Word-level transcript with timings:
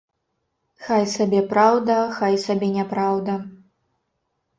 Хай 0.85 1.03
сабе 1.15 1.41
праўда, 1.51 1.97
хай 2.19 2.33
сабе 2.45 2.67
няпраўда. 2.79 3.37